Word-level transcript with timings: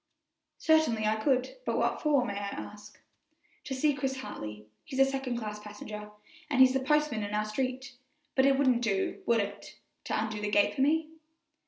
"Certainly 0.57 1.05
I 1.05 1.15
could; 1.17 1.57
but 1.63 1.77
what 1.77 2.01
for, 2.01 2.25
may 2.25 2.33
I 2.33 2.47
ask?" 2.47 2.99
"To 3.65 3.75
see 3.75 3.93
Chris 3.93 4.17
Hartley; 4.17 4.65
he's 4.83 4.97
a 4.97 5.05
second 5.05 5.37
class 5.37 5.59
passenger, 5.59 6.09
and 6.49 6.59
he's 6.59 6.73
the 6.73 6.79
postman 6.79 7.21
in 7.21 7.35
our 7.35 7.45
street; 7.45 7.93
but 8.33 8.47
it 8.47 8.57
wouldn't 8.57 8.81
do, 8.81 9.21
would 9.27 9.39
it, 9.41 9.77
to 10.05 10.19
undo 10.19 10.41
the 10.41 10.49
gate 10.49 10.73
for 10.73 10.81
me?" 10.81 11.11